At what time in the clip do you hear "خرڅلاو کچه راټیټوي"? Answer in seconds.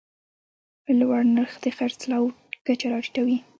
1.77-3.37